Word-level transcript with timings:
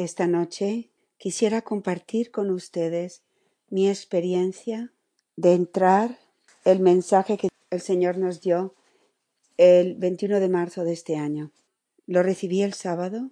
Esta 0.00 0.26
noche 0.26 0.88
quisiera 1.18 1.60
compartir 1.60 2.30
con 2.30 2.50
ustedes 2.50 3.22
mi 3.68 3.86
experiencia 3.86 4.94
de 5.36 5.52
entrar 5.52 6.18
el 6.64 6.80
mensaje 6.80 7.36
que 7.36 7.48
el 7.68 7.82
Señor 7.82 8.16
nos 8.16 8.40
dio 8.40 8.74
el 9.58 9.96
21 9.96 10.40
de 10.40 10.48
marzo 10.48 10.84
de 10.84 10.94
este 10.94 11.16
año. 11.16 11.52
Lo 12.06 12.22
recibí 12.22 12.62
el 12.62 12.72
sábado 12.72 13.30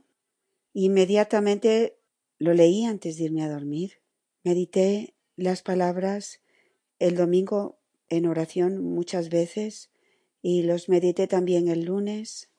inmediatamente 0.75 1.97
lo 2.39 2.53
leí 2.53 2.85
antes 2.85 3.17
de 3.17 3.25
irme 3.25 3.45
a 3.45 3.49
dormir. 3.49 4.03
Medité 4.45 5.15
las 5.37 5.63
palabras 5.63 6.43
el 6.99 7.17
domingo 7.17 7.79
en 8.11 8.27
oración 8.27 8.85
muchas 8.85 9.31
veces 9.31 9.91
y 10.43 10.65
los 10.65 10.91
medité 10.91 11.29
también 11.29 11.69
el 11.69 11.87
lunes, 11.87 12.51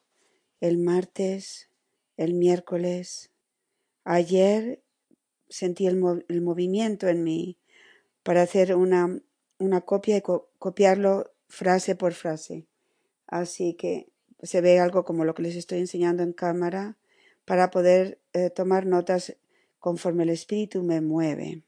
el 0.62 0.80
martes, 0.80 1.70
el 2.18 2.34
miércoles. 2.34 3.30
Ayer 4.04 4.82
sentí 5.50 5.88
el, 5.88 5.98
mo- 5.98 6.20
el 6.28 6.42
movimiento 6.42 7.08
en 7.08 7.24
mí 7.24 7.58
para 8.24 8.42
hacer 8.44 8.76
una, 8.76 9.22
una 9.60 9.82
copia 9.82 10.18
y 10.18 10.22
co- 10.22 10.50
copiarlo 10.60 11.32
frase 11.48 11.96
por 11.96 12.14
frase. 12.14 12.68
Así 13.28 13.76
que 13.76 14.12
se 14.44 14.62
ve 14.62 14.80
algo 14.80 15.06
como 15.06 15.26
lo 15.26 15.34
que 15.36 15.44
les 15.44 15.56
estoy 15.56 15.80
enseñando 15.80 16.24
en 16.24 16.34
cámara 16.34 16.98
para 17.46 17.72
poder 17.72 18.22
eh, 18.34 18.50
tomar 18.50 18.86
notas 18.86 19.38
conforme 19.80 20.24
el 20.24 20.30
espíritu 20.30 20.84
me 20.84 21.02
mueve 21.02 21.64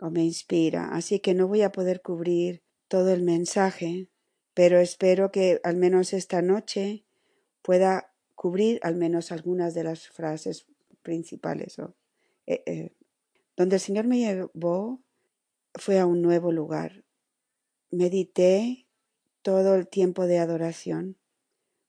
o 0.00 0.10
me 0.10 0.24
inspira. 0.24 0.90
Así 0.94 1.20
que 1.20 1.34
no 1.34 1.48
voy 1.48 1.62
a 1.62 1.72
poder 1.72 2.02
cubrir 2.02 2.62
todo 2.88 3.12
el 3.12 3.22
mensaje, 3.22 4.08
pero 4.54 4.78
espero 4.80 5.30
que 5.32 5.60
al 5.64 5.76
menos 5.76 6.12
esta 6.12 6.42
noche 6.42 7.04
pueda 7.62 8.12
cubrir 8.34 8.80
al 8.82 8.96
menos 8.96 9.32
algunas 9.32 9.74
de 9.74 9.84
las 9.84 10.08
frases 10.08 10.66
principales. 11.06 11.78
eh, 12.48 12.62
eh, 12.66 12.90
donde 13.56 13.76
el 13.76 13.80
Señor 13.80 14.06
me 14.06 14.18
llevó 14.18 15.00
fue 15.74 16.00
a 16.00 16.06
un 16.06 16.20
nuevo 16.20 16.50
lugar. 16.50 17.04
Medité 17.90 18.86
todo 19.42 19.76
el 19.76 19.86
tiempo 19.86 20.26
de 20.26 20.38
adoración 20.38 21.16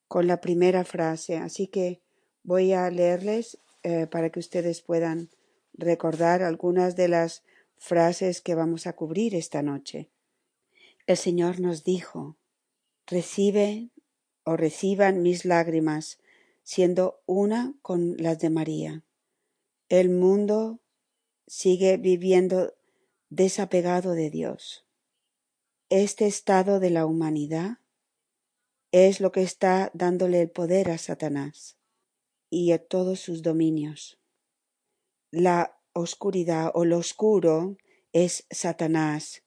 con 0.08 0.28
la 0.28 0.40
primera 0.40 0.84
frase, 0.86 1.38
así 1.38 1.68
que 1.68 2.00
voy 2.44 2.74
a 2.74 2.90
leerles 2.92 3.60
eh, 3.82 4.06
para 4.06 4.30
que 4.30 4.40
ustedes 4.40 4.82
puedan 4.84 5.30
recordar 5.74 6.44
algunas 6.44 6.96
de 6.96 7.08
las 7.08 7.44
frases 7.78 8.42
que 8.42 8.54
vamos 8.54 8.86
a 8.86 8.94
cubrir 8.94 9.34
esta 9.34 9.64
noche. 9.64 10.10
El 11.08 11.18
Señor 11.18 11.60
nos 11.60 11.84
dijo, 11.84 12.38
recibe 13.08 13.90
o 14.44 14.56
reciban 14.56 15.24
mis 15.24 15.44
lágrimas, 15.44 16.20
siendo 16.64 17.22
una 17.26 17.74
con 17.82 18.16
las 18.18 18.40
de 18.40 18.50
María. 18.50 19.04
El 19.90 20.10
mundo 20.10 20.82
sigue 21.48 21.96
viviendo 21.96 22.74
desapegado 23.30 24.16
de 24.16 24.30
Dios. 24.30 24.86
Este 25.88 26.28
estado 26.28 26.82
de 26.82 26.90
la 26.90 27.06
humanidad 27.06 27.78
es 28.92 29.22
lo 29.22 29.32
que 29.32 29.44
está 29.44 29.90
dándole 29.94 30.42
el 30.42 30.50
poder 30.50 30.92
a 30.92 30.98
Satanás 30.98 31.78
y 32.50 32.74
a 32.74 32.86
todos 32.86 33.22
sus 33.22 33.44
dominios. 33.44 34.20
La 35.32 35.80
oscuridad 35.94 36.70
o 36.74 36.84
lo 36.84 36.98
oscuro 36.98 37.78
es 38.12 38.46
Satanás 38.52 39.44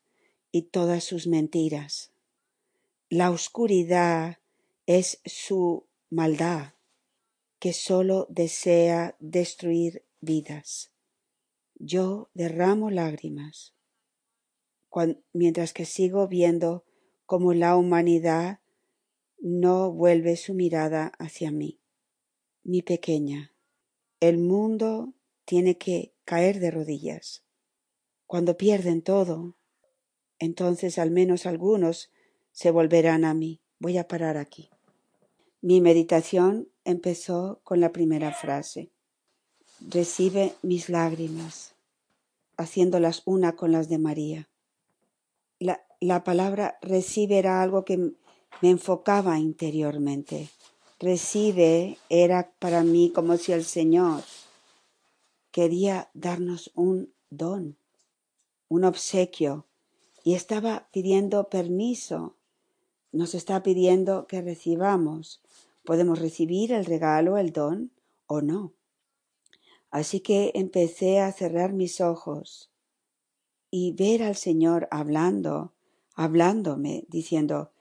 y 0.50 0.62
todas 0.62 1.04
sus 1.04 1.26
mentiras. 1.26 2.14
La 3.10 3.30
oscuridad 3.30 4.38
es 4.86 5.20
su 5.26 5.86
maldad, 6.08 6.72
que 7.58 7.74
sólo 7.74 8.26
desea 8.30 9.16
destruir 9.20 10.06
vidas. 10.20 10.92
Yo 11.74 12.30
derramo 12.34 12.90
lágrimas 12.90 13.74
mientras 15.32 15.72
que 15.72 15.84
sigo 15.84 16.26
viendo 16.28 16.84
cómo 17.26 17.54
la 17.54 17.76
humanidad 17.76 18.60
no 19.38 19.92
vuelve 19.92 20.36
su 20.36 20.54
mirada 20.54 21.12
hacia 21.18 21.50
mí. 21.50 21.80
Mi 22.62 22.82
pequeña, 22.82 23.54
el 24.20 24.38
mundo 24.38 25.14
tiene 25.44 25.78
que 25.78 26.14
caer 26.24 26.60
de 26.60 26.70
rodillas. 26.70 27.44
Cuando 28.26 28.56
pierden 28.56 29.02
todo, 29.02 29.56
entonces 30.38 30.98
al 30.98 31.10
menos 31.10 31.46
algunos 31.46 32.10
se 32.52 32.70
volverán 32.70 33.24
a 33.24 33.34
mí. 33.34 33.62
Voy 33.78 33.96
a 33.96 34.08
parar 34.08 34.36
aquí. 34.36 34.70
Mi 35.62 35.80
meditación 35.80 36.68
empezó 36.84 37.60
con 37.64 37.80
la 37.80 37.92
primera 37.92 38.32
frase. 38.32 38.92
Recibe 39.80 40.54
mis 40.62 40.88
lágrimas, 40.88 41.74
haciéndolas 42.56 43.22
una 43.24 43.56
con 43.56 43.72
las 43.72 43.88
de 43.88 43.98
María. 43.98 44.48
La, 45.58 45.82
la 46.00 46.22
palabra 46.24 46.78
recibe 46.82 47.38
era 47.38 47.62
algo 47.62 47.84
que 47.84 47.96
me 47.96 48.70
enfocaba 48.70 49.38
interiormente. 49.38 50.48
Recibe 50.98 51.98
era 52.08 52.52
para 52.58 52.84
mí 52.84 53.10
como 53.14 53.36
si 53.36 53.52
el 53.52 53.64
Señor 53.64 54.22
quería 55.50 56.10
darnos 56.14 56.70
un 56.74 57.12
don, 57.30 57.76
un 58.68 58.84
obsequio, 58.84 59.66
y 60.22 60.34
estaba 60.34 60.88
pidiendo 60.92 61.48
permiso, 61.48 62.36
nos 63.12 63.34
está 63.34 63.62
pidiendo 63.62 64.26
que 64.26 64.42
recibamos. 64.42 65.40
Podemos 65.84 66.18
recibir 66.18 66.72
el 66.72 66.84
regalo, 66.84 67.38
el 67.38 67.52
don 67.52 67.90
o 68.26 68.42
no. 68.42 68.72
Así 69.90 70.20
que 70.20 70.52
empecé 70.54 71.20
a 71.20 71.32
cerrar 71.32 71.72
mis 71.72 72.00
ojos 72.00 72.70
y 73.70 73.92
ver 73.92 74.22
al 74.22 74.36
Señor 74.36 74.88
hablando, 74.90 75.72
hablándome, 76.14 77.04
diciendo, 77.08 77.72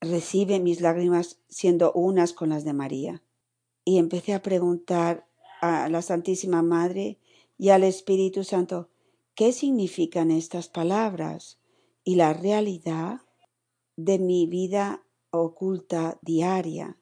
recibe 0.00 0.60
mis 0.60 0.80
lágrimas 0.80 1.40
siendo 1.48 1.92
unas 1.92 2.32
con 2.32 2.50
las 2.50 2.64
de 2.64 2.72
María. 2.72 3.22
Y 3.84 3.98
empecé 3.98 4.34
a 4.34 4.42
preguntar 4.42 5.28
a 5.60 5.88
la 5.88 6.02
Santísima 6.02 6.62
Madre 6.62 7.18
y 7.58 7.70
al 7.70 7.84
Espíritu 7.84 8.44
Santo, 8.44 8.90
¿qué 9.34 9.52
significan 9.52 10.30
estas 10.30 10.68
palabras? 10.68 11.58
Y 12.04 12.16
la 12.16 12.32
realidad 12.32 13.20
de 13.96 14.18
mi 14.18 14.46
vida 14.46 15.04
oculta 15.30 16.18
diaria. 16.22 16.98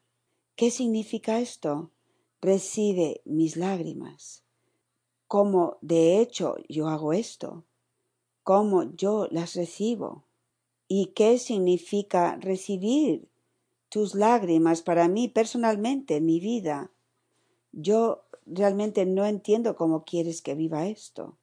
¿Qué 0.57 0.71
significa 0.71 1.41
esto? 1.41 1.94
Recibe 2.45 3.23
mis 3.25 3.57
lágrimas. 3.57 4.45
¿Cómo 5.27 5.79
de 5.81 6.21
hecho 6.21 6.57
yo 6.69 6.89
hago 6.89 7.15
esto? 7.15 7.65
¿Cómo 8.43 8.95
yo 8.95 9.29
las 9.31 9.55
recibo? 9.55 10.27
¿Y 10.87 11.15
qué 11.15 11.39
significa 11.39 12.37
recibir 12.37 13.31
tus 13.89 14.15
lágrimas 14.15 14.83
para 14.83 15.09
mí 15.09 15.29
personalmente 15.29 16.17
en 16.17 16.27
mi 16.27 16.39
vida? 16.39 16.91
Yo 17.73 18.27
realmente 18.45 19.07
no 19.07 19.25
entiendo 19.25 19.75
cómo 19.75 20.05
quieres 20.05 20.43
que 20.43 20.55
viva 20.55 20.87
esto. 20.87 21.39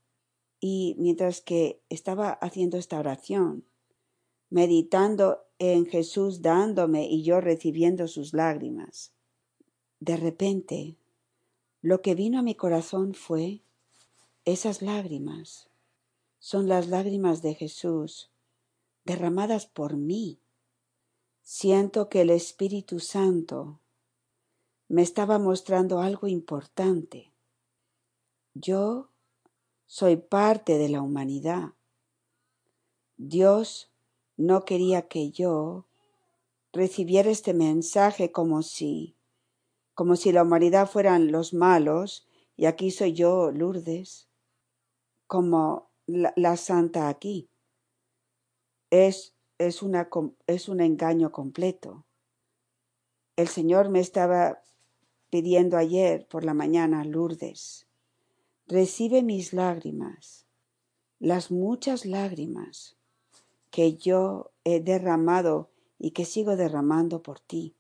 Y 0.60 0.96
mientras 1.00 1.42
que 1.42 1.82
estaba 1.90 2.30
haciendo 2.30 2.78
esta 2.78 3.00
oración, 3.00 3.66
meditando 4.52 5.40
en 5.58 5.88
Jesús 5.88 6.44
dándome 6.44 7.10
y 7.10 7.24
yo 7.24 7.42
recibiendo 7.42 8.08
sus 8.08 8.34
lágrimas, 8.34 9.16
de 10.02 10.18
repente 10.18 10.98
lo 11.82 12.02
que 12.02 12.16
vino 12.16 12.40
a 12.40 12.42
mi 12.42 12.56
corazón 12.56 13.14
fue 13.14 13.62
esas 14.46 14.82
lágrimas. 14.82 15.70
Son 16.40 16.68
las 16.68 16.88
lágrimas 16.88 17.44
de 17.44 17.54
Jesús 17.54 18.32
derramadas 19.06 19.68
por 19.68 19.96
mí. 19.96 20.40
Siento 21.44 22.10
que 22.10 22.22
el 22.22 22.32
Espíritu 22.32 23.00
Santo 23.00 23.80
me 24.88 25.04
estaba 25.04 25.38
mostrando 25.38 26.00
algo 26.00 26.28
importante. 26.28 27.32
Yo 28.56 29.10
soy 29.86 30.18
parte 30.18 30.80
de 30.80 30.90
la 30.90 31.04
humanidad. 31.04 31.74
Dios 33.18 33.92
no 34.36 34.66
quería 34.66 35.08
que 35.08 35.30
yo 35.30 35.86
recibiera 36.74 37.30
este 37.30 37.54
mensaje 37.54 38.32
como 38.32 38.64
si 38.64 39.16
como 40.02 40.16
si 40.16 40.32
la 40.32 40.42
humanidad 40.42 40.90
fueran 40.90 41.32
los 41.32 41.54
malos 41.54 42.28
y 42.58 42.66
aquí 42.66 42.90
soy 42.90 43.14
yo, 43.14 43.52
Lourdes, 43.52 44.28
como 45.28 45.92
la, 46.08 46.58
santa 46.58 47.08
aquí. 47.08 47.52
Es, 48.90 49.36
es, 49.60 49.84
una, 49.84 50.10
es 50.48 50.70
un 50.70 50.82
engaño 50.82 51.32
completo. 51.32 52.04
El 53.36 53.48
Señor 53.48 53.90
me 53.90 54.00
estaba 54.00 54.64
pidiendo 55.30 55.78
ayer 55.78 56.28
por 56.28 56.46
la 56.46 56.56
mañana, 56.56 57.06
Lourdes, 57.06 57.86
recibe 58.66 59.22
mis 59.22 59.54
lágrimas, 59.54 60.48
las 61.20 61.52
muchas 61.52 62.08
lágrimas 62.08 62.98
que 63.70 63.98
yo 63.98 64.52
he 64.64 64.80
derramado 64.80 65.70
y 66.00 66.10
que 66.10 66.26
sigo 66.26 66.56
derramando 66.56 67.22
por 67.22 67.40
ti. 67.40 67.76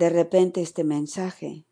De 0.00 0.08
repente 0.08 0.62
este 0.62 0.82
mensaje 0.82 1.66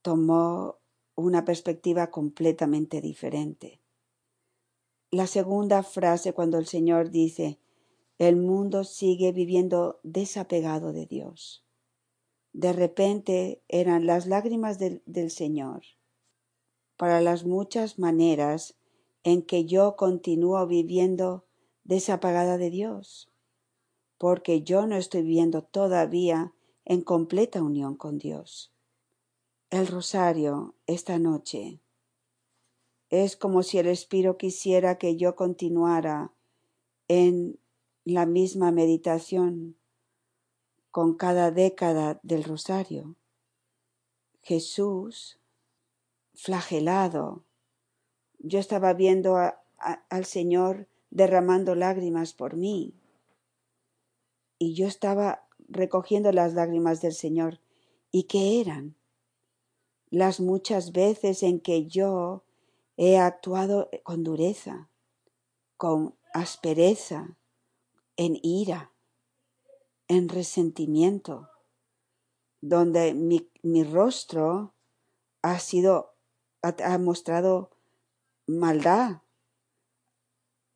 tomó 0.00 0.78
una 1.14 1.44
perspectiva 1.44 2.10
completamente 2.10 3.02
diferente. 3.02 3.82
La 5.10 5.26
segunda 5.26 5.82
frase 5.82 6.32
cuando 6.32 6.56
el 6.56 6.64
Señor 6.64 7.10
dice, 7.10 7.58
el 8.16 8.36
mundo 8.36 8.82
sigue 8.82 9.32
viviendo 9.32 10.00
desapegado 10.02 10.94
de 10.94 11.04
Dios. 11.04 11.66
De 12.54 12.72
repente 12.72 13.62
eran 13.68 14.06
las 14.06 14.26
lágrimas 14.26 14.78
del, 14.78 15.30
Señor 15.30 15.82
para 16.96 17.20
las 17.20 17.44
muchas 17.44 17.98
maneras 17.98 18.78
en 19.22 19.42
que 19.42 19.66
yo 19.66 19.96
continúo 19.96 20.66
viviendo 20.66 21.44
desapagada 21.84 22.56
de 22.56 22.70
Dios, 22.70 23.30
porque 24.16 24.62
yo 24.62 24.86
no 24.86 24.96
estoy 24.96 25.20
viviendo 25.20 25.62
todavía 25.62 26.54
en 26.88 27.02
completa 27.02 27.62
unión 27.62 27.96
con 27.96 28.16
Dios. 28.16 28.72
El 29.68 29.86
rosario 29.86 30.74
esta 30.86 31.18
noche 31.18 31.80
es 33.10 33.36
como 33.36 33.62
si 33.62 33.76
el 33.78 33.86
Espíritu 33.86 34.38
quisiera 34.38 34.96
que 34.96 35.16
yo 35.16 35.36
continuara 35.36 36.32
en 37.06 37.60
la 38.04 38.24
misma 38.24 38.72
meditación 38.72 39.76
con 40.90 41.14
cada 41.14 41.50
década 41.50 42.20
del 42.22 42.42
rosario. 42.42 43.16
Jesús, 44.40 45.38
flagelado, 46.34 47.44
yo 48.38 48.58
estaba 48.58 48.94
viendo 48.94 49.36
al 49.36 50.24
Señor 50.24 50.88
derramando 51.10 51.74
lágrimas 51.74 52.32
por 52.32 52.56
mí 52.56 52.94
y 54.58 54.72
yo 54.72 54.86
estaba 54.86 55.47
recogiendo 55.68 56.32
las 56.32 56.54
lágrimas 56.54 57.00
del 57.00 57.12
Señor. 57.12 57.60
¿Y 58.10 58.24
qué 58.24 58.60
eran? 58.60 58.96
Las 60.10 60.40
muchas 60.40 60.92
veces 60.92 61.42
en 61.42 61.60
que 61.60 61.86
yo 61.86 62.44
he 62.96 63.18
actuado 63.18 63.90
con 64.02 64.24
dureza, 64.24 64.88
con 65.76 66.16
aspereza, 66.32 67.36
en 68.16 68.38
ira, 68.42 68.92
en 70.08 70.28
resentimiento, 70.28 71.48
donde 72.60 73.14
mi, 73.14 73.84
rostro 73.84 74.74
ha 75.42 75.58
sido, 75.60 76.16
ha 76.62 76.98
mostrado 76.98 77.70
maldad. 78.46 79.22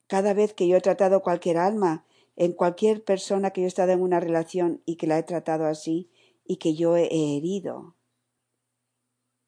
Cada 0.07 0.35
vez 0.35 0.55
que 0.55 0.69
yo 0.69 0.77
he 0.77 0.81
tratado 0.81 1.23
cualquier 1.23 1.57
alma, 1.57 2.05
en 2.37 2.53
cualquier 2.53 3.05
persona 3.05 3.51
que 3.51 3.61
yo 3.61 3.67
he 3.67 3.69
estado 3.69 3.93
en 3.93 4.01
una 4.01 4.21
relación 4.21 4.83
y 4.85 4.97
que 4.97 5.07
la 5.07 5.19
he 5.19 5.23
tratado 5.23 5.67
así 5.67 6.11
y 6.45 6.57
que 6.57 6.75
yo 6.75 6.97
he 6.97 7.37
herido 7.37 7.95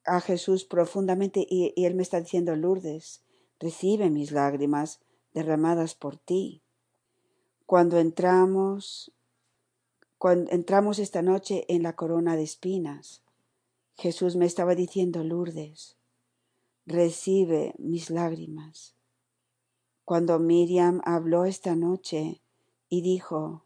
a 0.05 0.21
Jesús 0.21 0.65
profundamente 0.65 1.47
y, 1.49 1.73
y 1.77 1.87
Él 1.87 1.95
me 1.95 2.03
está 2.03 2.21
diciendo, 2.21 2.55
Lourdes, 2.57 3.23
recibe 3.59 4.11
mis 4.11 4.33
lágrimas 4.33 5.01
derramadas 5.33 5.95
por 5.95 6.17
ti. 6.17 6.63
Cuando 7.67 7.99
entramos, 7.99 9.13
cuando 10.19 10.51
entramos 10.53 10.99
esta 10.99 11.23
noche 11.23 11.65
en 11.69 11.83
la 11.83 11.97
corona 11.97 12.37
de 12.37 12.43
espinas, 12.43 13.23
Jesús 13.97 14.37
me 14.37 14.45
estaba 14.45 14.75
diciendo, 14.75 15.25
Lourdes, 15.25 15.97
recibe 16.85 17.75
mis 17.79 18.11
lágrimas. 18.11 18.95
Cuando 20.05 20.39
Miriam 20.39 21.01
habló 21.05 21.47
esta 21.47 21.75
noche 21.75 22.43
y 22.95 23.01
dijo, 23.01 23.65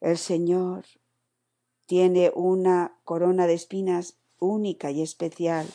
el 0.00 0.16
Señor 0.16 0.86
tiene 1.84 2.32
una 2.34 2.98
corona 3.04 3.46
de 3.46 3.52
espinas 3.52 4.16
única 4.38 4.90
y 4.90 5.02
especial, 5.02 5.66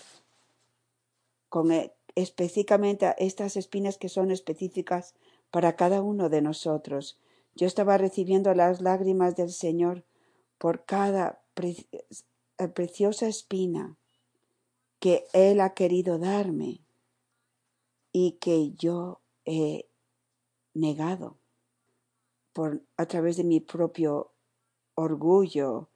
con 1.48 1.72
e, 1.72 1.94
específicamente 2.16 3.14
estas 3.20 3.56
espinas 3.56 4.00
que 4.00 4.10
son 4.10 4.32
específicas 4.32 5.14
para 5.52 5.76
cada 5.76 6.02
uno 6.02 6.28
de 6.30 6.42
nosotros. 6.42 7.20
Yo 7.54 7.68
estaba 7.68 8.00
recibiendo 8.00 8.52
las 8.56 8.82
lágrimas 8.82 9.36
del 9.36 9.52
Señor 9.52 10.04
por 10.58 10.84
cada 10.84 11.44
eh, 11.58 12.68
preciosa 12.74 13.28
espina 13.28 13.96
que 15.00 15.28
Él 15.34 15.60
ha 15.60 15.76
querido 15.76 16.18
darme 16.18 16.82
y 18.12 18.40
que 18.40 18.72
yo 18.72 19.22
he 19.46 19.88
negado 20.74 21.41
por, 22.54 22.84
a 22.98 23.06
través 23.06 23.38
de 23.38 23.44
mi 23.44 23.60
propio 23.60 24.34
orgullo 24.96 25.90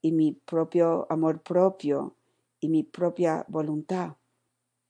y 0.00 0.12
mi 0.12 0.32
propio 0.32 1.06
amor 1.10 1.42
propio 1.42 2.16
y 2.60 2.68
mi 2.68 2.82
propia 2.82 3.44
voluntad. 3.48 4.16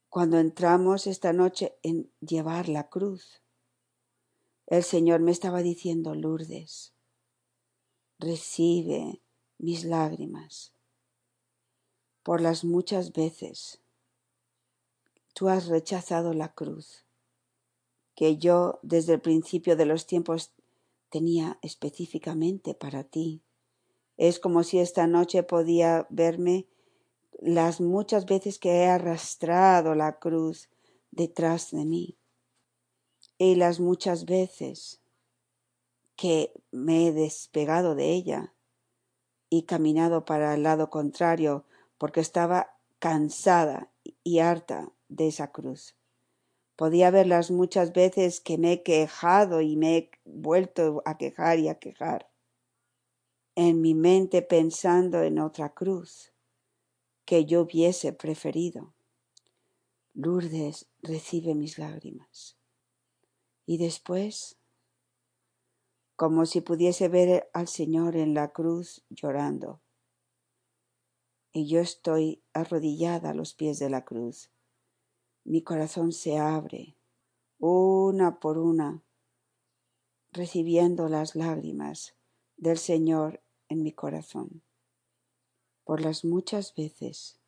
Cuando 0.09 0.37
entramos 0.39 1.07
esta 1.07 1.31
noche 1.33 1.77
en 1.83 2.11
llevar 2.19 2.67
la 2.67 2.89
cruz, 2.89 3.41
el 4.67 4.83
Señor 4.83 5.21
me 5.21 5.31
estaba 5.31 5.61
diciendo, 5.61 6.15
Lourdes, 6.15 6.93
recibe 8.19 9.21
mis 9.57 9.83
lágrimas 9.83 10.73
por 12.23 12.39
las 12.41 12.63
muchas 12.63 13.13
veces 13.13 13.81
tú 15.33 15.49
has 15.49 15.67
rechazado 15.67 16.33
la 16.33 16.53
cruz 16.53 17.05
que 18.15 18.37
yo 18.37 18.79
desde 18.83 19.13
el 19.13 19.21
principio 19.21 19.75
de 19.75 19.85
los 19.85 20.05
tiempos 20.05 20.53
tenía 21.11 21.59
específicamente 21.61 22.73
para 22.73 23.03
ti. 23.03 23.43
Es 24.17 24.39
como 24.39 24.63
si 24.63 24.79
esta 24.79 25.05
noche 25.05 25.43
podía 25.43 26.07
verme 26.09 26.67
las 27.39 27.81
muchas 27.81 28.25
veces 28.25 28.57
que 28.57 28.69
he 28.69 28.87
arrastrado 28.87 29.93
la 29.93 30.19
cruz 30.19 30.69
detrás 31.11 31.71
de 31.71 31.85
mí 31.85 32.17
y 33.37 33.55
las 33.55 33.79
muchas 33.79 34.25
veces 34.25 35.01
que 36.15 36.53
me 36.71 37.07
he 37.07 37.11
despegado 37.11 37.95
de 37.95 38.11
ella 38.11 38.53
y 39.49 39.63
caminado 39.63 40.23
para 40.23 40.53
el 40.53 40.63
lado 40.63 40.89
contrario 40.89 41.65
porque 41.97 42.21
estaba 42.21 42.77
cansada 42.99 43.91
y 44.23 44.39
harta 44.39 44.91
de 45.09 45.27
esa 45.27 45.51
cruz. 45.51 45.95
Podía 46.81 47.11
ver 47.11 47.27
las 47.27 47.51
muchas 47.51 47.93
veces 47.93 48.41
que 48.41 48.57
me 48.57 48.73
he 48.73 48.81
quejado 48.81 49.61
y 49.61 49.75
me 49.75 49.97
he 49.97 50.11
vuelto 50.25 51.03
a 51.05 51.15
quejar 51.15 51.59
y 51.59 51.69
a 51.69 51.77
quejar 51.77 52.31
en 53.53 53.81
mi 53.81 53.93
mente 53.93 54.41
pensando 54.41 55.21
en 55.21 55.37
otra 55.37 55.75
cruz 55.75 56.33
que 57.23 57.45
yo 57.45 57.61
hubiese 57.61 58.13
preferido. 58.13 58.95
Lourdes 60.15 60.87
recibe 61.03 61.53
mis 61.53 61.77
lágrimas. 61.77 62.57
Y 63.67 63.77
después, 63.77 64.57
como 66.15 66.47
si 66.47 66.61
pudiese 66.61 67.09
ver 67.09 67.47
al 67.53 67.67
Señor 67.67 68.15
en 68.15 68.33
la 68.33 68.53
cruz 68.53 69.05
llorando, 69.11 69.81
y 71.53 71.67
yo 71.67 71.79
estoy 71.79 72.41
arrodillada 72.53 73.29
a 73.29 73.35
los 73.35 73.53
pies 73.53 73.77
de 73.77 73.91
la 73.91 74.03
cruz, 74.03 74.50
mi 75.43 75.61
corazón 75.61 76.11
se 76.11 76.37
abre, 76.37 76.95
una 77.57 78.39
por 78.39 78.57
una, 78.57 79.03
recibiendo 80.31 81.09
las 81.09 81.35
lágrimas 81.35 82.15
del 82.57 82.77
Señor 82.77 83.41
en 83.69 83.83
mi 83.83 83.91
corazón, 83.91 84.63
por 85.83 86.01
las 86.01 86.23
muchas 86.23 86.75
veces 86.75 87.39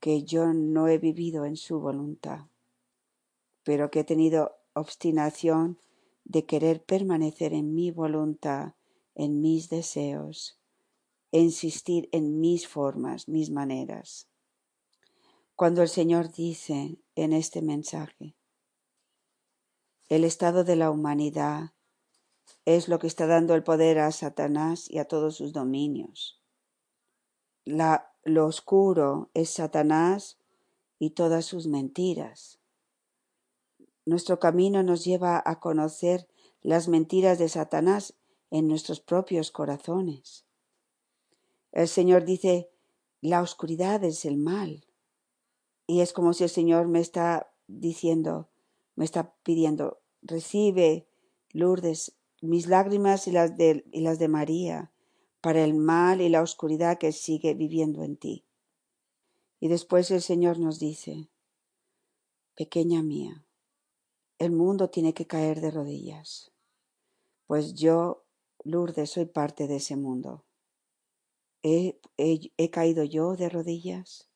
que 0.00 0.22
yo 0.22 0.52
no 0.52 0.88
he 0.88 0.98
vivido 0.98 1.44
en 1.44 1.56
su 1.56 1.80
voluntad, 1.80 2.46
pero 3.64 3.90
que 3.90 4.00
he 4.00 4.04
tenido 4.04 4.56
obstinación 4.74 5.78
de 6.24 6.44
querer 6.44 6.84
permanecer 6.84 7.52
en 7.52 7.74
mi 7.74 7.90
voluntad, 7.90 8.74
en 9.14 9.40
mis 9.40 9.70
deseos, 9.70 10.60
e 11.32 11.40
insistir 11.40 12.08
en 12.12 12.40
mis 12.40 12.68
formas, 12.68 13.28
mis 13.28 13.50
maneras. 13.50 14.28
Cuando 15.58 15.82
el 15.82 15.88
Señor 15.88 16.30
dice 16.30 17.00
en 17.16 17.32
este 17.32 17.62
mensaje, 17.62 18.36
el 20.08 20.22
estado 20.22 20.62
de 20.62 20.76
la 20.76 20.92
humanidad 20.92 21.72
es 22.64 22.86
lo 22.86 23.00
que 23.00 23.08
está 23.08 23.26
dando 23.26 23.56
el 23.56 23.64
poder 23.64 23.98
a 23.98 24.12
Satanás 24.12 24.88
y 24.88 24.98
a 24.98 25.06
todos 25.06 25.34
sus 25.34 25.52
dominios. 25.52 26.40
La, 27.64 28.14
lo 28.22 28.46
oscuro 28.46 29.30
es 29.34 29.50
Satanás 29.50 30.38
y 31.00 31.10
todas 31.10 31.44
sus 31.44 31.66
mentiras. 31.66 32.60
Nuestro 34.06 34.38
camino 34.38 34.84
nos 34.84 35.04
lleva 35.04 35.42
a 35.44 35.58
conocer 35.58 36.28
las 36.62 36.86
mentiras 36.86 37.40
de 37.40 37.48
Satanás 37.48 38.14
en 38.52 38.68
nuestros 38.68 39.00
propios 39.00 39.50
corazones. 39.50 40.46
El 41.72 41.88
Señor 41.88 42.24
dice, 42.24 42.70
la 43.20 43.42
oscuridad 43.42 44.04
es 44.04 44.24
el 44.24 44.36
mal. 44.36 44.84
Y 45.90 46.02
es 46.02 46.12
como 46.12 46.34
si 46.34 46.44
el 46.44 46.50
Señor 46.50 46.86
me 46.86 47.00
está 47.00 47.50
diciendo, 47.66 48.50
me 48.94 49.06
está 49.06 49.34
pidiendo, 49.42 50.02
recibe, 50.20 51.08
Lourdes, 51.50 52.14
mis 52.42 52.66
lágrimas 52.66 53.26
y 53.26 53.32
las 53.32 53.56
de, 53.56 53.86
y 53.90 54.02
las 54.02 54.18
de 54.18 54.28
María, 54.28 54.92
para 55.40 55.64
el 55.64 55.74
mal 55.74 56.20
y 56.20 56.28
la 56.28 56.42
oscuridad 56.42 56.98
que 56.98 57.12
sigue 57.12 57.54
viviendo 57.54 58.02
en 58.02 58.18
ti. 58.18 58.44
Y 59.60 59.68
después 59.68 60.10
el 60.10 60.20
Señor 60.20 60.58
nos 60.58 60.78
dice, 60.78 61.30
pequeña 62.54 63.02
mía, 63.02 63.46
el 64.38 64.52
mundo 64.52 64.90
tiene 64.90 65.14
que 65.14 65.26
caer 65.26 65.62
de 65.62 65.70
rodillas, 65.70 66.52
pues 67.46 67.72
yo, 67.72 68.26
Lourdes, 68.62 69.08
soy 69.08 69.24
parte 69.24 69.66
de 69.66 69.76
ese 69.76 69.96
mundo. 69.96 70.44
¿He, 71.62 71.98
he, 72.18 72.52
he 72.58 72.68
caído 72.68 73.04
yo 73.04 73.36
de 73.36 73.48
rodillas? 73.48 74.27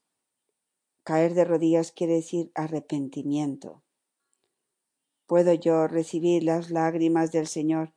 Caer 1.04 1.34
de 1.34 1.44
rodillas 1.44 1.90
quiere 1.90 2.14
decir 2.14 2.52
arrepentimiento. 2.54 3.82
¿Puedo 5.26 5.52
yo 5.54 5.88
recibir 5.88 6.44
las 6.44 6.70
lágrimas 6.70 7.32
del 7.32 7.46
Señor? 7.46 7.92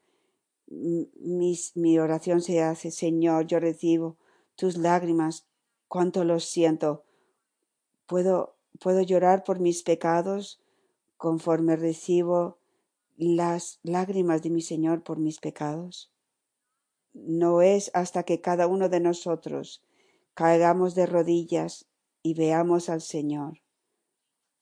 Mis, 0.67 1.75
mi 1.75 1.99
oración 1.99 2.41
se 2.41 2.63
hace, 2.63 2.89
Señor, 2.89 3.45
yo 3.45 3.59
recibo 3.59 4.17
tus 4.55 4.77
lágrimas, 4.77 5.47
cuánto 5.87 6.23
los 6.23 6.45
siento. 6.45 7.03
¿Puedo, 8.07 8.55
puedo 8.79 9.01
llorar 9.01 9.43
por 9.43 9.59
mis 9.59 9.83
pecados 9.83 10.61
conforme 11.17 11.75
recibo 11.75 12.57
las 13.17 13.79
lágrimas 13.83 14.41
de 14.41 14.49
mi 14.49 14.61
Señor 14.61 15.03
por 15.03 15.19
mis 15.19 15.39
pecados? 15.39 16.11
No 17.13 17.61
es 17.61 17.91
hasta 17.93 18.23
que 18.23 18.41
cada 18.41 18.65
uno 18.67 18.89
de 18.89 18.99
nosotros 18.99 19.83
caigamos 20.33 20.95
de 20.95 21.05
rodillas 21.05 21.87
y 22.25 22.33
veamos 22.33 22.89
al 22.89 23.01
Señor 23.01 23.61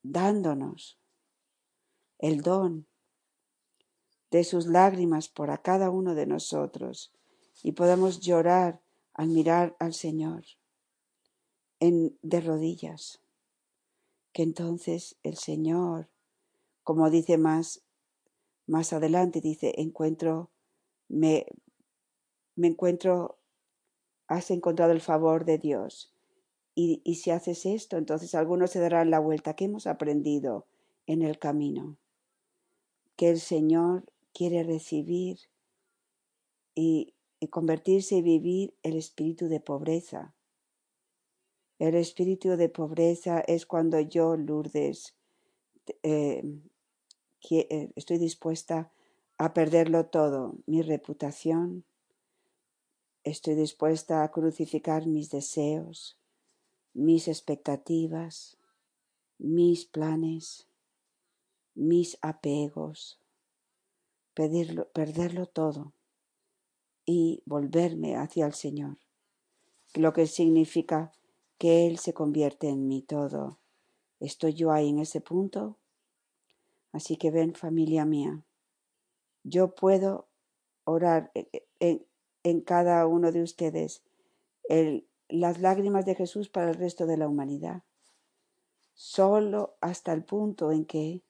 dándonos 0.02 1.00
el 2.20 2.42
don 2.42 2.88
de 4.32 4.44
sus 4.44 4.68
lágrimas 4.68 5.30
por 5.30 5.50
a 5.50 5.62
cada 5.62 5.90
uno 5.90 6.14
de 6.14 6.26
nosotros 6.26 7.14
y 7.64 7.72
podamos 7.72 8.20
llorar 8.20 8.82
al 9.14 9.30
mirar 9.30 9.78
al 9.80 9.94
Señor 9.94 10.44
en, 11.80 12.20
de 12.22 12.42
rodillas, 12.42 13.22
que 14.34 14.44
entonces 14.44 15.16
el 15.24 15.38
Señor, 15.38 16.10
como 16.84 17.10
dice 17.10 17.38
más, 17.38 17.86
más 18.68 18.92
adelante, 18.92 19.40
dice, 19.40 19.74
encuentro, 19.78 20.52
me, 21.08 21.46
me 22.58 22.68
encuentro, 22.68 23.40
has 24.28 24.52
encontrado 24.52 24.92
el 24.92 25.00
favor 25.00 25.46
de 25.46 25.60
Dios. 25.60 26.13
Y, 26.76 27.02
si 27.16 27.30
haces 27.30 27.66
esto, 27.66 27.98
entonces 27.98 28.34
algunos 28.34 28.72
se 28.72 28.80
darán 28.80 29.12
la 29.12 29.20
vuelta. 29.20 29.56
Que 29.56 29.66
hemos 29.66 29.86
aprendido 29.86 30.66
en 31.06 31.22
el 31.22 31.38
camino, 31.38 31.98
que 33.16 33.30
el 33.30 33.40
Señor 33.40 34.12
quiere 34.34 34.64
recibir 34.64 35.38
y, 36.74 37.14
convertirse 37.50 38.16
y 38.16 38.22
vivir 38.22 38.74
el 38.84 38.96
espíritu 38.96 39.50
de 39.50 39.60
pobreza. 39.60 40.34
El 41.78 41.96
espíritu 41.96 42.56
de 42.56 42.70
pobreza 42.70 43.42
es 43.42 43.66
cuando 43.66 44.00
yo, 44.00 44.38
Lourdes, 44.38 45.14
eh, 46.02 46.42
estoy 47.96 48.18
dispuesta 48.18 48.92
a 49.38 49.54
perderlo 49.54 50.06
todo, 50.06 50.56
mi 50.66 50.82
reputación, 50.82 51.84
Estoy 53.24 53.56
dispuesta 53.56 54.22
a 54.24 54.32
crucificar 54.32 55.08
mis 55.08 55.30
deseos, 55.30 56.20
mis 56.94 57.28
expectativas, 57.28 58.58
mis 59.38 59.86
planes, 59.86 60.68
mis 61.76 62.18
apegos, 62.22 63.20
perderlo 64.34 65.46
todo 65.48 65.94
y 67.06 67.42
volverme 67.46 68.16
hacia 68.16 68.46
el 68.46 68.54
Señor, 68.54 68.98
lo 69.96 70.14
que 70.14 70.28
significa 70.28 71.12
que 71.58 71.88
Él 71.88 71.98
se 71.98 72.14
convierte 72.14 72.70
en 72.70 72.88
mi 72.88 73.02
todo. 73.02 73.60
¿Estoy 74.20 74.54
yo 74.54 74.72
ahí 74.72 74.90
en 74.90 75.00
ese 75.00 75.22
punto? 75.22 75.78
Así 76.92 77.18
que 77.18 77.32
ven 77.32 77.56
familia 77.56 78.06
mía, 78.06 78.46
yo 79.44 79.76
puedo 79.76 80.28
orar 80.86 81.32
en, 81.80 82.06
en 82.44 82.62
cada 82.62 83.08
uno 83.08 83.32
de 83.32 83.42
ustedes 83.42 84.04
el, 84.70 85.08
las 85.30 85.60
lágrimas 85.60 86.06
de 86.06 86.16
Jesús 86.16 86.50
para 86.50 86.70
el 86.70 86.76
resto 86.76 87.06
de 87.06 87.18
la 87.18 87.28
humanidad. 87.28 87.84
Solo 88.94 89.78
hasta 89.82 90.14
el 90.14 90.24
punto 90.24 90.72
en 90.72 90.86
que 90.86 91.24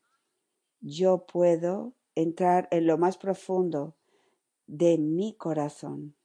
yo 0.79 1.25
puedo 1.25 1.93
entrar 2.15 2.67
en 2.71 2.87
lo 2.87 2.97
más 2.97 3.17
profundo 3.17 3.95
de 4.67 4.97
mi 4.97 5.35
corazón 5.35 6.15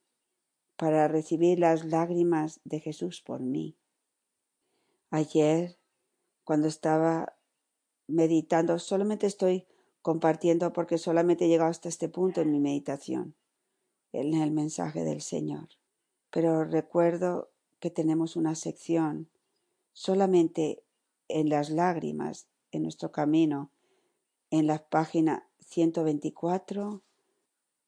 para 0.77 1.09
recibir 1.09 1.59
las 1.59 1.85
lágrimas 1.85 2.61
de 2.65 2.81
Jesús 2.81 3.23
por 3.23 3.41
mí. 3.41 3.77
Ayer, 5.11 5.79
cuando 6.45 6.69
estaba 6.69 7.37
meditando, 8.07 8.79
solamente 8.79 9.27
estoy 9.27 9.67
compartiendo 10.03 10.73
porque 10.73 10.99
solamente 10.99 11.45
he 11.45 11.49
llegado 11.49 11.71
hasta 11.71 11.89
este 11.89 12.09
punto 12.09 12.41
en 12.41 12.51
mi 12.51 12.61
meditación 12.61 13.37
en 14.13 14.35
el 14.35 14.51
mensaje 14.51 15.05
del 15.05 15.21
Señor. 15.21 15.69
Pero 16.31 16.65
recuerdo 16.65 17.51
que 17.81 17.91
tenemos 17.91 18.37
una 18.37 18.55
sección 18.55 19.29
solamente 19.93 20.83
en 21.29 21.49
las 21.49 21.71
lágrimas, 21.71 22.49
en 22.71 22.83
nuestro 22.83 23.13
camino, 23.13 23.71
en 24.51 24.67
la 24.67 24.89
página 24.89 25.49
124 25.61 27.03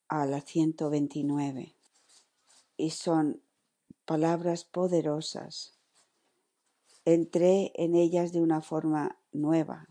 a 0.07 0.25
la 0.25 0.41
129. 0.41 1.75
Y 2.77 2.89
son 2.91 3.41
palabras 4.05 4.63
poderosas. 4.65 5.77
Entré 7.05 7.71
en 7.75 7.95
ellas 7.95 8.31
de 8.31 8.41
una 8.41 8.61
forma 8.61 9.17
nueva. 9.31 9.87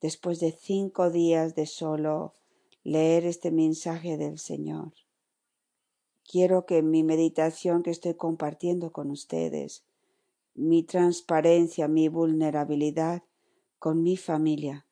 Después 0.00 0.40
de 0.40 0.52
cinco 0.52 1.10
días 1.10 1.54
de 1.54 1.66
solo 1.66 2.34
leer 2.84 3.26
este 3.26 3.50
mensaje 3.50 4.16
del 4.16 4.38
Señor, 4.38 4.92
Quiero 6.28 6.66
que 6.66 6.82
mi 6.82 7.02
meditación 7.02 7.82
que 7.82 7.90
estoy 7.90 8.14
compartiendo 8.14 8.92
con 8.92 9.10
ustedes, 9.10 9.84
mi 10.54 10.82
transparencia, 10.82 11.88
mi 11.88 12.08
vulnerabilidad 12.08 13.22
con 13.78 14.02
mi 14.02 14.16
familia, 14.16 14.86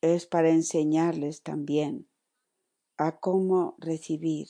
es 0.00 0.26
para 0.26 0.50
enseñarles 0.50 1.42
también 1.42 2.06
a 2.96 3.18
cómo 3.18 3.74
recibir 3.78 4.48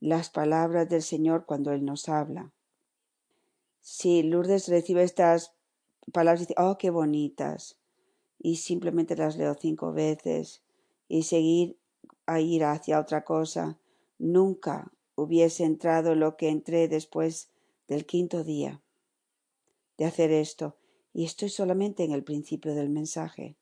las 0.00 0.30
palabras 0.30 0.88
del 0.88 1.02
Señor 1.02 1.46
cuando 1.46 1.72
Él 1.72 1.84
nos 1.84 2.08
habla. 2.08 2.52
Si 3.80 4.22
Lourdes 4.22 4.68
recibe 4.68 5.02
estas 5.02 5.54
palabras 6.12 6.40
y 6.40 6.44
dice, 6.44 6.54
oh, 6.58 6.76
qué 6.78 6.90
bonitas, 6.90 7.78
y 8.38 8.56
simplemente 8.56 9.16
las 9.16 9.36
leo 9.36 9.54
cinco 9.54 9.92
veces 9.92 10.62
y 11.08 11.22
seguir 11.22 11.78
a 12.26 12.40
ir 12.40 12.64
hacia 12.64 13.00
otra 13.00 13.24
cosa, 13.24 13.78
nunca 14.18 14.92
hubiese 15.14 15.64
entrado 15.64 16.14
lo 16.14 16.36
que 16.36 16.48
entré 16.48 16.88
después 16.88 17.50
del 17.88 18.06
quinto 18.06 18.44
día 18.44 18.82
de 19.96 20.04
hacer 20.06 20.32
esto, 20.32 20.76
y 21.12 21.24
estoy 21.24 21.48
solamente 21.48 22.02
en 22.02 22.10
el 22.10 22.24
principio 22.24 22.74
del 22.74 22.90
mensaje. 22.90 23.56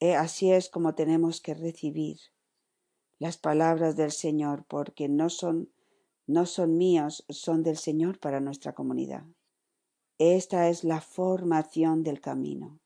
Eh, 0.00 0.14
así 0.14 0.50
es 0.50 0.70
como 0.70 0.94
tenemos 0.94 1.42
que 1.42 1.52
recibir 1.52 2.18
las 3.18 3.36
palabras 3.36 3.96
del 3.96 4.12
Señor, 4.12 4.64
porque 4.66 5.08
no 5.08 5.28
son, 5.28 5.70
no 6.26 6.46
son 6.46 6.78
míos, 6.78 7.26
son 7.28 7.62
del 7.62 7.76
Señor 7.76 8.18
para 8.18 8.40
nuestra 8.40 8.74
comunidad. 8.74 9.26
Esta 10.18 10.70
es 10.70 10.84
la 10.84 11.00
formación 11.00 12.02
del 12.02 12.20
camino, 12.20 12.80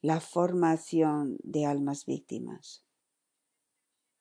la 0.00 0.20
formación 0.20 1.38
de 1.44 1.66
almas 1.66 2.06
víctimas 2.06 2.87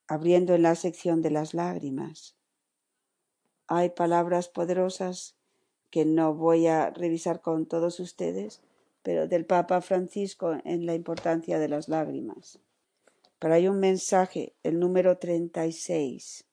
abriendo 0.07 0.55
en 0.55 0.63
la 0.63 0.75
sección 0.75 1.21
de 1.21 1.31
las 1.31 1.53
lágrimas. 1.53 2.35
Hay 3.67 3.89
palabras 3.89 4.47
poderosas 4.47 5.35
que 5.89 6.05
no 6.05 6.33
voy 6.33 6.67
a 6.67 6.89
revisar 6.89 7.41
con 7.41 7.65
todos 7.65 7.99
ustedes, 7.99 8.61
pero 9.03 9.27
del 9.27 9.45
Papa 9.45 9.81
Francisco 9.81 10.57
en 10.63 10.85
la 10.85 10.95
importancia 10.95 11.59
de 11.59 11.69
las 11.69 11.89
lágrimas. 11.89 12.59
Pero 13.39 13.53
hay 13.53 13.67
un 13.67 13.79
mensaje, 13.79 14.55
el 14.63 14.79
número 14.79 15.17
36 15.17 16.45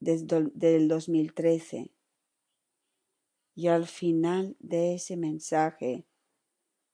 del 0.00 0.88
2013. 0.88 1.90
Y 3.54 3.66
al 3.66 3.86
final 3.86 4.56
de 4.60 4.94
ese 4.94 5.16
mensaje, 5.16 6.04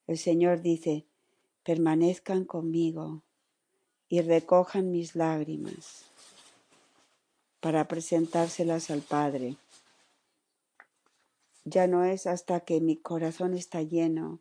el 0.07 0.17
Señor 0.17 0.63
dice, 0.63 1.07
permanezcan 1.63 2.45
conmigo 2.45 3.23
y 4.15 4.21
recojan 4.21 4.93
mis 4.93 5.17
lágrimas 5.17 6.05
para 7.59 7.89
presentárselas 7.89 8.93
al 8.93 9.01
Padre. 9.01 9.57
Ya 11.65 11.89
no 11.89 12.05
es 12.05 12.29
hasta 12.29 12.61
que 12.61 12.81
mi 12.81 12.97
corazón 12.97 13.55
está 13.55 13.83
lleno 13.83 14.39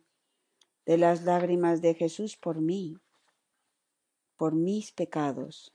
de 0.86 0.96
las 0.96 1.24
lágrimas 1.24 1.82
de 1.82 1.94
Jesús 1.94 2.36
por 2.36 2.60
mí, 2.60 2.98
por 4.36 4.54
mis 4.54 4.92
pecados, 4.92 5.72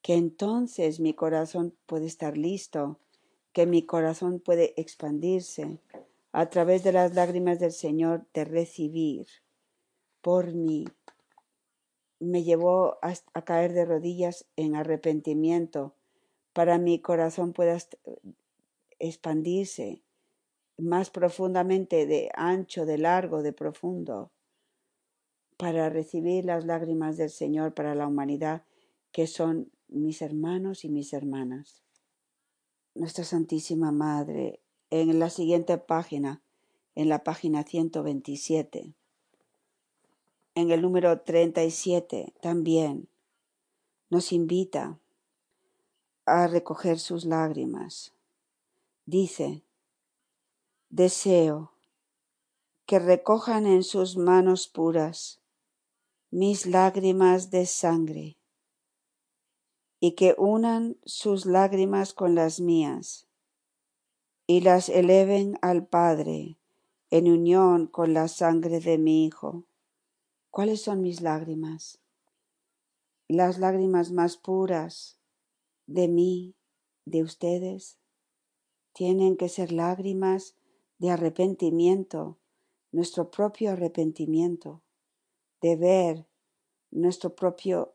que 0.00 0.14
entonces 0.14 0.98
mi 0.98 1.12
corazón 1.12 1.76
puede 1.84 2.06
estar 2.06 2.38
listo, 2.38 2.98
que 3.52 3.66
mi 3.66 3.84
corazón 3.84 4.40
puede 4.40 4.72
expandirse 4.80 5.78
a 6.32 6.48
través 6.48 6.84
de 6.84 6.92
las 6.92 7.14
lágrimas 7.14 7.60
del 7.60 7.72
Señor 7.72 8.24
de 8.32 8.46
recibir 8.46 9.26
por 10.22 10.54
mí. 10.54 10.86
Me 12.20 12.42
llevó 12.42 12.98
a, 13.02 13.42
caer 13.42 13.72
de 13.72 13.84
rodillas 13.84 14.46
en 14.56 14.74
arrepentimiento 14.74 15.94
para 16.52 16.78
mi 16.78 17.00
corazón 17.00 17.52
pueda 17.52 17.78
expandirse 18.98 20.02
más 20.76 21.10
profundamente 21.10 22.06
de 22.06 22.30
ancho, 22.34 22.86
de 22.86 22.98
largo, 22.98 23.42
de 23.42 23.52
profundo, 23.52 24.32
para 25.56 25.88
recibir 25.88 26.44
las 26.44 26.64
lágrimas 26.64 27.16
del 27.16 27.30
Señor 27.30 27.74
para 27.74 27.94
la 27.94 28.06
humanidad, 28.06 28.64
que 29.12 29.26
son 29.26 29.70
mis 29.88 30.22
hermanos 30.22 30.84
y 30.84 30.88
mis 30.88 31.12
hermanas. 31.12 31.82
Nuestra 32.94 33.24
Santísima 33.24 33.92
Madre, 33.92 34.60
en 34.90 35.18
la 35.18 35.30
siguiente 35.30 35.78
página, 35.78 36.42
en 36.94 37.08
la 37.08 37.22
página 37.22 37.62
127, 37.64 38.94
en 40.58 40.72
el 40.72 40.82
número 40.82 41.20
37 41.20 42.34
también, 42.40 43.08
nos 44.10 44.32
invita 44.32 44.98
a 46.26 46.48
recoger 46.48 46.98
sus 46.98 47.24
lágrimas. 47.24 48.12
Dice, 49.06 49.62
deseo 50.90 51.70
que 52.86 52.98
recojan 52.98 53.68
en 53.68 53.84
sus 53.84 54.16
manos 54.16 54.66
puras 54.66 55.40
mis 56.32 56.66
lágrimas 56.66 57.52
de 57.52 57.64
sangre 57.64 58.36
y 60.00 60.16
que 60.16 60.34
unan 60.38 60.96
sus 61.04 61.46
lágrimas 61.46 62.12
con 62.12 62.34
las 62.34 62.58
mías 62.58 63.28
y 64.48 64.62
las 64.62 64.88
eleven 64.88 65.56
al 65.62 65.86
Padre 65.86 66.58
en 67.10 67.30
unión 67.30 67.86
con 67.86 68.12
la 68.12 68.26
sangre 68.26 68.80
de 68.80 68.98
mi 68.98 69.24
Hijo. 69.24 69.67
¿Cuáles 70.58 70.82
son 70.82 71.02
mis 71.02 71.20
lágrimas? 71.20 72.00
Las 73.28 73.60
lágrimas 73.60 74.10
más 74.10 74.36
puras 74.36 75.20
de 75.86 76.08
mí, 76.08 76.56
de 77.04 77.22
ustedes, 77.22 78.00
tienen 78.92 79.36
que 79.36 79.48
ser 79.48 79.70
lágrimas 79.70 80.56
de 80.98 81.10
arrepentimiento, 81.10 82.40
nuestro 82.90 83.30
propio 83.30 83.70
arrepentimiento, 83.70 84.82
de 85.60 85.76
ver 85.76 86.26
nuestro 86.90 87.36
propio, 87.36 87.94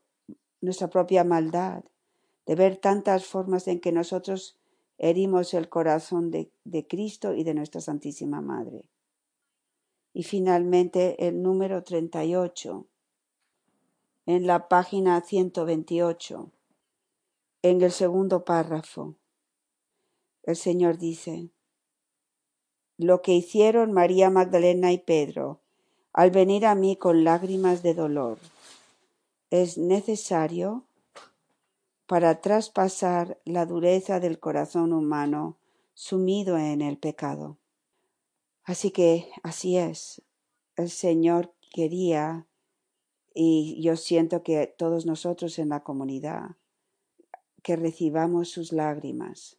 nuestra 0.62 0.90
propia 0.90 1.26
maldad, 1.26 1.84
de 2.46 2.56
ver 2.56 2.78
tantas 2.78 3.26
formas 3.26 3.68
en 3.68 3.82
que 3.82 3.92
nosotros 3.92 4.58
herimos 4.98 5.54
el 5.54 5.68
corazón 5.68 6.32
de, 6.32 6.50
de 6.64 6.88
Cristo 6.88 7.34
y 7.34 7.44
de 7.44 7.56
nuestra 7.56 7.82
Santísima 7.82 8.40
Madre. 8.40 8.86
Y 10.14 10.24
finalmente 10.24 11.28
el 11.28 11.42
número 11.42 11.84
38, 11.84 12.86
en 14.26 14.48
la 14.48 14.68
página 14.68 15.20
128, 15.22 16.52
en 17.64 17.82
el 17.82 17.92
segundo 17.92 18.46
párrafo, 18.46 19.16
el 20.44 20.56
Señor 20.56 20.98
dice, 20.98 21.50
lo 22.98 23.22
que 23.22 23.34
hicieron 23.34 23.92
María 23.92 24.30
Magdalena 24.30 24.92
y 24.92 25.00
Pedro 25.00 25.62
al 26.14 26.30
venir 26.30 26.66
a 26.66 26.76
mí 26.76 26.96
con 26.96 27.24
lágrimas 27.24 27.82
de 27.82 27.96
dolor 27.96 28.38
es 29.50 29.78
necesario 29.78 30.84
para 32.06 32.42
traspasar 32.42 33.40
la 33.46 33.66
dureza 33.66 34.20
del 34.20 34.40
corazón 34.40 34.94
humano 34.94 35.58
sumido 35.94 36.58
en 36.58 36.82
el 36.82 36.98
pecado. 36.98 37.58
Así 38.64 38.92
que 38.92 39.30
así 39.44 39.78
es. 39.78 40.22
El 40.76 40.90
Señor 40.90 41.54
quería, 41.74 42.48
y 43.34 43.82
yo 43.82 43.96
siento 43.98 44.44
que 44.44 44.68
todos 44.68 45.06
nosotros 45.06 45.60
en 45.60 45.70
la 45.70 45.84
comunidad, 45.84 46.56
que 47.62 47.76
recibamos 47.76 48.50
sus 48.50 48.72
lágrimas 48.72 49.58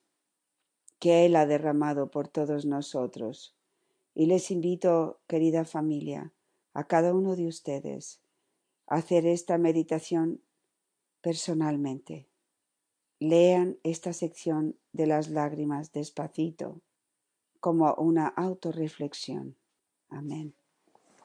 que 1.04 1.26
Él 1.26 1.36
ha 1.36 1.44
derramado 1.44 2.10
por 2.10 2.28
todos 2.28 2.64
nosotros. 2.64 3.54
Y 4.14 4.24
les 4.24 4.50
invito, 4.50 5.20
querida 5.26 5.66
familia, 5.66 6.32
a 6.72 6.84
cada 6.84 7.12
uno 7.12 7.36
de 7.36 7.46
ustedes, 7.46 8.22
a 8.86 8.96
hacer 8.96 9.26
esta 9.26 9.58
meditación 9.58 10.40
personalmente. 11.20 12.26
Lean 13.18 13.78
esta 13.82 14.14
sección 14.14 14.78
de 14.92 15.06
las 15.06 15.28
lágrimas 15.28 15.92
despacito 15.92 16.80
como 17.64 17.94
una 17.94 18.28
autorreflexión. 18.28 19.56
Amén. 20.10 20.54